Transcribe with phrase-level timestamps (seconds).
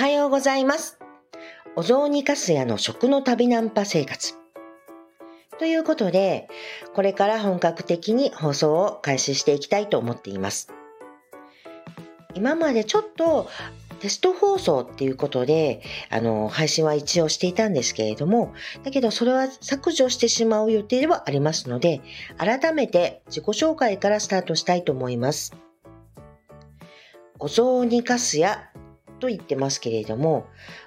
[0.00, 0.98] はようございます。
[1.76, 4.32] お雑煮かすやの食の旅ナンパ生活。
[5.58, 6.48] ということで、
[6.94, 10.72] これから本格的に放送を開始していきたいと思っています。
[12.32, 13.50] 今までちょっと
[13.98, 22.00] テスト放送っていうことで、あの、配信は一応していたんですけれども、だけどそれは削除してしまう予定ではありますので、
[22.38, 25.54] 改めて自己紹介からスタートしたいと思います。
[27.38, 28.69] お雑煮かすや
[29.20, 30.46] と言ってますけれども、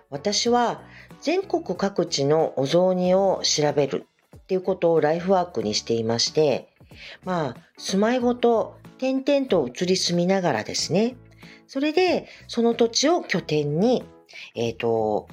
[0.10, 0.82] 私は
[1.22, 4.06] 全国各地のお雑煮を調べる
[4.36, 6.70] っていうことをライフワークにしていまして、
[7.24, 11.16] まあ、住まいごと点々と移り住みながらですね、
[11.68, 14.04] それでその土地を拠点に、
[14.56, 15.28] えっ、と、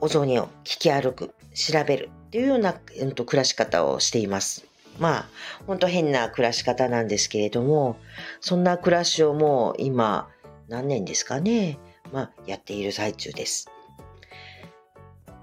[0.00, 4.64] お雑煮を聞き歩く、調べるっていうような、うん、と暮らし方をしています。
[4.98, 5.28] まあ、
[5.66, 7.96] ほんと変な暮らし方なんですけれども、
[8.40, 10.28] そんな暮らしをもう今、
[10.68, 11.78] 何年ですかね、
[12.12, 13.70] まあ、やっている最中です。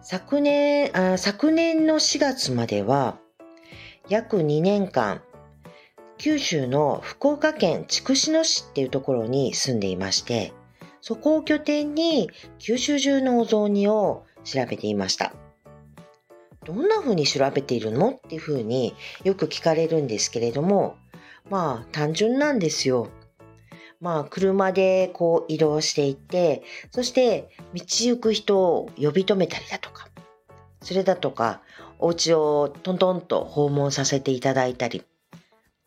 [0.01, 3.17] 昨年、あ昨年の4月までは、
[4.07, 5.21] 約2年間、
[6.17, 10.53] 九州の福岡県筑紫野市っていうところに住んでいまして、
[11.01, 15.33] そこを拠点に九州中のお雑煮を調べていました。
[16.63, 18.11] どんな風に調べているの？
[18.11, 20.97] っていう風によく聞かれるんですけれども、
[21.49, 23.09] まあ単純なんですよ。
[24.05, 26.61] まあ車でこう移動していって、
[26.91, 30.07] そして道行く人を呼び止めたりだとか、
[30.83, 31.61] それだとか
[31.97, 35.03] お家をトントンと訪問させていただいたり、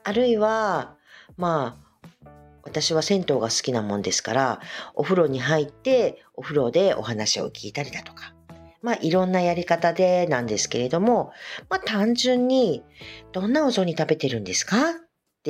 [0.03, 0.97] あるいは
[1.37, 1.79] ま
[2.25, 2.29] あ
[2.65, 4.61] 私は銭湯が好きなもんですから、
[4.97, 8.35] お風呂に入ってお風呂でお話を聞いたりだとか、
[8.83, 11.31] まあいろんなやり方でなんですけれども、
[11.71, 12.83] まあ単純に
[13.31, 14.77] どんなお雑煮食べてるんですか？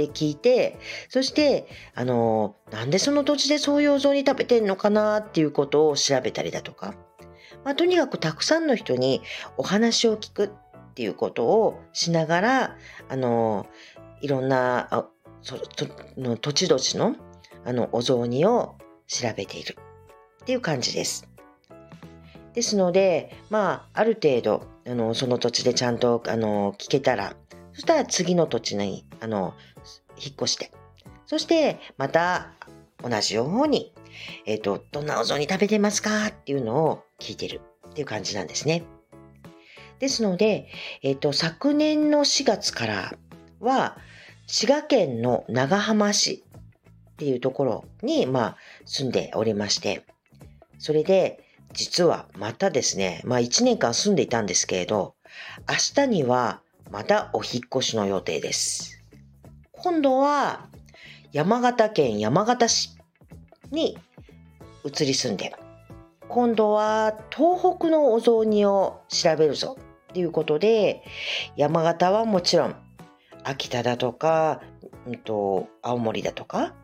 [0.04, 6.94] って聞いて、そして、あの、なんでその土地でそういうお雑煮食べてんのかなっていうことを調べたりだとか、
[7.64, 9.22] まあとにかくたくさんの人に
[9.56, 12.76] お話を聞くっていうことをしながら、
[13.08, 13.66] あの、
[14.20, 15.08] いろんな、あ
[15.42, 15.64] そそ
[16.16, 17.14] の土地土地の
[17.64, 19.76] あのお雑煮を調べている
[20.42, 21.28] っていう感じです。
[22.54, 27.36] ですので、まあ、ある程度、あの、その土地でちゃんと、あの、聞けたら、
[27.78, 29.54] そしたら次の土地に、あの、
[30.16, 30.72] 引っ越して、
[31.26, 32.50] そして、また、
[33.04, 33.94] 同じように、
[34.46, 38.82] えっ、と、どんなお雑煮食べてますかっていうのを聞いてるっていう感じなんですね。
[40.00, 40.66] ですので、
[41.04, 43.14] えっ、と、昨年の4月から
[43.60, 43.96] は、
[44.48, 46.42] 滋賀県の長浜市
[47.12, 48.56] っていうところに、まあ、
[48.86, 50.04] 住んでおりまして、
[50.80, 55.14] それで、実はまたですね、まあ1年間住んでいたんですけれど、
[55.68, 56.60] 明日には
[56.90, 59.02] またお引っ越しの予定です。
[59.72, 60.68] 今度は
[61.32, 62.96] 山形県山形市
[63.70, 63.98] に
[64.84, 65.54] 移り住んで、
[66.28, 69.76] 今度は東北のお雑煮を調べるぞ
[70.10, 71.02] っていうことで、
[71.56, 72.76] 山形はもちろん
[73.44, 74.62] 秋田だとか、
[75.06, 76.74] うんと、青森だとか、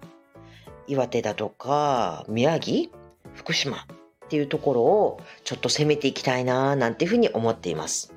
[0.87, 2.91] 岩手だとか、宮城、
[3.35, 3.81] 福島っ
[4.29, 8.15] ていうところをちょっと攻めていきたいななんていうふうに思っています。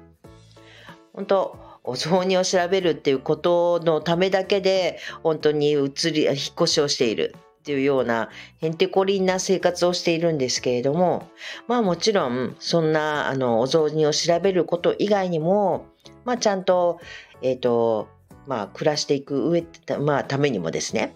[1.14, 7.36] 本当お雑煮を調べるっていうことのためだけで本当に移り引っ越しをしている。
[7.60, 8.30] っていうような
[8.62, 11.28] へんてこりんな生活をしているんですけれども
[11.68, 15.86] まあもちろんそんなあのお雑煮を調べること以外にも
[16.24, 17.02] まあちゃんと
[17.42, 18.08] えっ、と
[18.46, 19.66] まあ暮らしていく上
[20.00, 21.14] まあためにもですね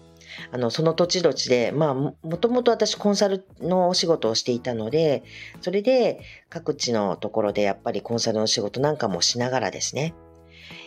[0.50, 5.24] あの、その土地土地で、まあ、もともと私コンサルのお仕事をしていたので、
[5.60, 10.14] それで各地のところでやっぱりコンサルの仕事なんかもしながらですね、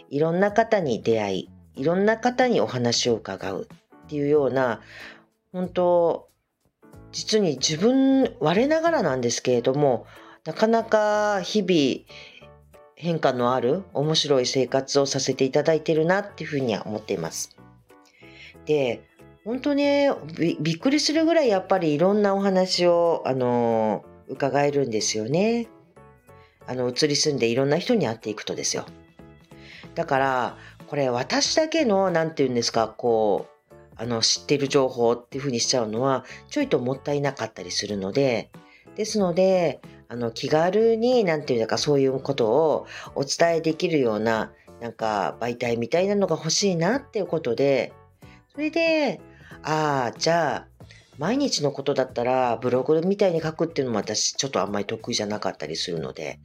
[0.10, 3.68] いろんな方に出会い、いろんな方にお話を伺う
[4.06, 4.82] っていうような、
[5.52, 6.30] 本当
[7.12, 10.06] 実に自分、我ながらなんですけれども、
[10.46, 12.06] なかなか日々
[12.96, 17.56] 変化のある面白い生活をさせていただいてるなっていうふうには思っています。
[18.66, 19.01] で、
[19.46, 25.68] 本当ねび、びっくりするぐらいやっぱりいろんなお話を、あの伺えるんですよね。
[26.68, 28.86] あの、移り住んでいろんな人に会っていくとですよ。
[29.95, 30.57] だから、
[30.88, 38.51] これ私だけの、なんて言うんですか、こう、あの、知ってる情報っていうふうにしちゃうのは、ちょいともったいなかったりするので、
[38.95, 44.51] ですので、あの、気軽に、なんていうのか、そういうことをお伝えできるような、
[44.81, 47.94] なんか、媒体みたいなのが欲しいなっていうことで、
[48.53, 49.21] それで、
[49.63, 50.68] ああ、じゃあ、
[51.18, 56.39] 毎日のことだったら、ブログみたいに書くっていうのも私、ちょっとあんまり得意じゃなかったりするので、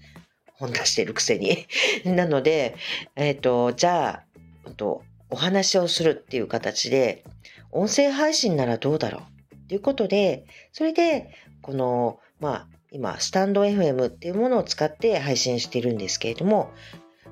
[0.61, 1.67] 本出してるくせに。
[2.05, 2.77] なので、
[3.17, 4.23] えっ、と、じゃ
[4.67, 7.25] あ、と、お話をするっていう形で、
[7.73, 9.23] 音声配信ならどうだろ
[9.53, 9.55] う？
[9.55, 11.31] っていうことで、それで、
[11.63, 16.73] このまあ、今、スタンド FM っていうものを使って配信してるんですけれども、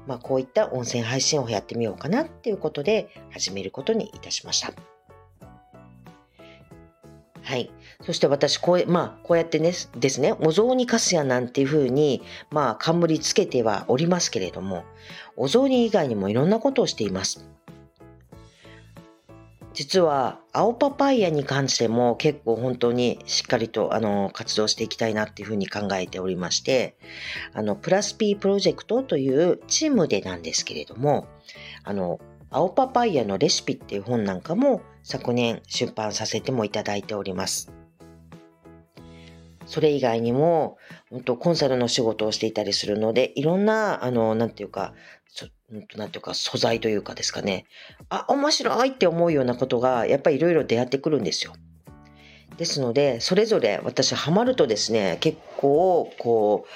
[0.07, 4.73] まあ、こういった音声配信をやってみようかなっていうことで始めることにいたしました。
[7.49, 7.71] はい。
[8.03, 14.85] そして私、こう、まあ、こうやってね、ですね、お雑煮かすやなんていうふうに、まあ、冠つけてはおりますけれども、
[15.35, 17.49] お雑煮以外にもいろんなことをしています。
[19.73, 26.97] 実は青パパイヤに関しても結構本当にしっかりとあの活動していきたいなっていうふうに考えておりまして、
[27.55, 31.29] あのプラス P プロジェクトというチームでなんですけれども、
[31.83, 37.73] あの青パパイヤのレシピっていう本なんかも昨年出版させてもいただいております。
[39.67, 40.79] それ以外にも、
[41.11, 44.95] 本当コンサルの仕事をしていたりするので、いろんな、あの、なんていうか、
[45.97, 47.67] なんていうか素材というかですかね。
[48.09, 51.53] あ、面白いって思うようなことがやっぱりいろいろ出会ってくるんですよ。
[52.57, 56.69] ですので、それぞれ私ハマるとですね、結構こう、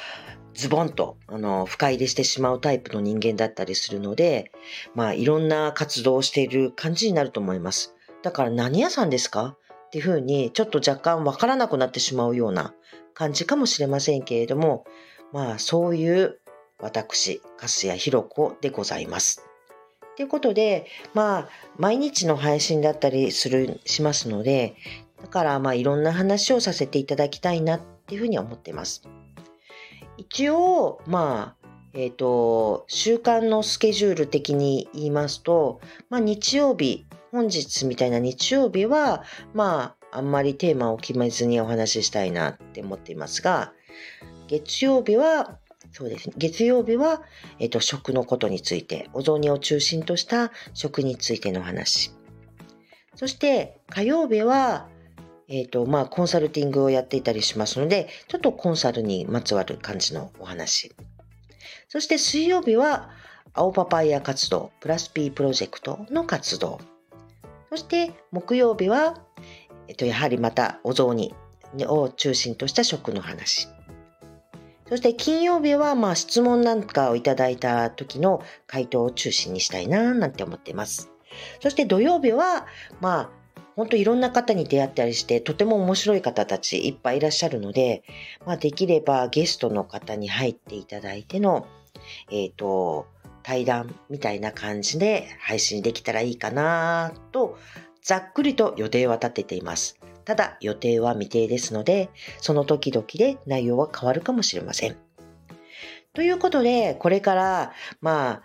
[0.54, 4.50] ズボンと、あの、深入りしてしまうタイプの人間だったりするので、
[4.94, 7.94] まあいろんな活動をしている感じになると思います。
[8.22, 9.56] だから何屋さんですか？
[9.86, 12.74] っていうふうにちょっと若干わからなくなってしまうような
[13.14, 14.84] 感じかもしれませんけれども、
[15.32, 16.38] まあそういう
[16.80, 19.46] 私、粕谷弘子でございます。
[20.16, 21.48] ということで、まあ、
[21.78, 24.74] 毎日の配信だったりする、しますので、
[25.22, 29.02] だからまあいろんな話をさせていただきたいなっていうふうに思っています。
[30.16, 39.24] 一応、まあ、えっ、ー、と、週間のスケジュール的に言いますと、まあ日曜日、本日みたいな日曜日は、
[39.54, 43.72] まあ、あんまりテーマを決めずにお話ししたいなって思っていますが、
[44.48, 45.58] 月曜日は
[45.92, 46.34] そうですね。
[46.38, 47.22] 月曜日は、
[47.58, 52.12] えっ、と、食のことについて、お雑煮を中心とした食についての話。
[53.14, 54.88] そして、火曜日は、
[55.54, 60.94] えっ、と、まあ、コンサルティングをやっていたりしますので、ちょっとコンサルにまつわる感じのお話。
[61.88, 63.10] そして、水曜日は、
[63.52, 66.80] 青パパイヤ活動、プラス P プロジェクトの活動。
[67.68, 69.20] そして、木曜日は、
[69.88, 71.34] えっ、と、やはりまたお雑煮
[71.86, 73.68] を中心とした食の話。
[74.88, 81.10] そして金曜日はまあ質問なんかをいただいた時の回答を中心にしたいななんて思っています。
[81.62, 82.66] そして土曜日は
[83.00, 83.41] まあ
[83.76, 88.02] 本当いろんな方に出会ったりしてとても面白い方たちいっぱいいらっしゃるので、
[88.46, 91.66] まあ、できればゲストの方に入っていただいての、
[92.30, 93.06] えっ、ー、と、
[93.42, 97.58] 対談みたいな感じで配信できたらいいかなと
[98.02, 99.98] ざっくりと予定は立てています。
[100.24, 102.10] ただ予定は未定ですので、
[102.40, 104.96] その時々で内容は変わるかもしれません。
[106.14, 108.42] ということで、これから、まあ、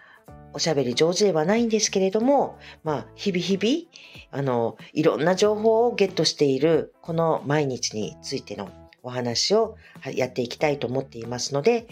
[0.57, 8.71] おしゃべり上手ではないんですけれども、まあ、日々日々、あの、いろんな情報をゲットしている、この毎日についての
[9.04, 9.75] お話を
[10.15, 11.86] やっていきたいと思っていますので、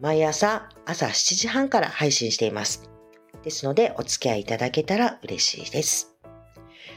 [0.00, 2.88] 毎朝朝7時半から配信しています。
[3.42, 6.14] ですので、お付き合いいただけたら嬉しいです。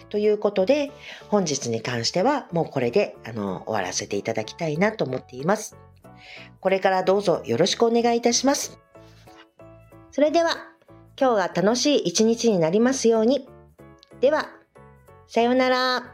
[0.10, 0.92] ということで、
[1.30, 5.76] 本日に関してはもうこれであの終わらせていただきたいなと思っています。
[6.60, 8.83] これからどうぞよろしくお願いいたします。
[10.14, 10.52] それでは、
[11.20, 13.50] 今日が楽しい一日になりますように。
[14.22, 14.52] では、
[15.26, 16.13] さようなら。